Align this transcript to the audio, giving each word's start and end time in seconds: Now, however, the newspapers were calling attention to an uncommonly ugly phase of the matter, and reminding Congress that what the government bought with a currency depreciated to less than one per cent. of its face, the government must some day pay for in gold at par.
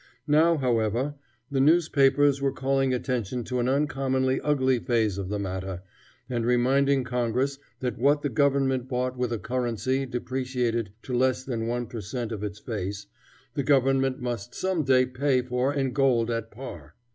Now, 0.25 0.57
however, 0.57 1.13
the 1.51 1.59
newspapers 1.59 2.41
were 2.41 2.51
calling 2.51 2.91
attention 2.91 3.43
to 3.43 3.59
an 3.59 3.69
uncommonly 3.69 4.41
ugly 4.41 4.79
phase 4.79 5.19
of 5.19 5.29
the 5.29 5.37
matter, 5.37 5.83
and 6.27 6.43
reminding 6.43 7.03
Congress 7.03 7.59
that 7.81 7.99
what 7.99 8.23
the 8.23 8.29
government 8.29 8.87
bought 8.89 9.15
with 9.15 9.31
a 9.31 9.37
currency 9.37 10.07
depreciated 10.07 10.89
to 11.03 11.15
less 11.15 11.43
than 11.43 11.67
one 11.67 11.85
per 11.85 12.01
cent. 12.01 12.31
of 12.31 12.43
its 12.43 12.57
face, 12.57 13.05
the 13.53 13.61
government 13.61 14.19
must 14.19 14.55
some 14.55 14.83
day 14.83 15.05
pay 15.05 15.43
for 15.43 15.71
in 15.71 15.93
gold 15.93 16.31
at 16.31 16.49
par. 16.49 16.95